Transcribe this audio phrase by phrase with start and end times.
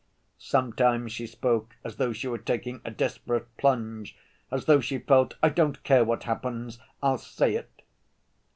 [0.39, 4.17] Sometimes she spoke as though she were taking a desperate plunge;
[4.49, 7.83] as though she felt, "I don't care what happens, I'll say it...."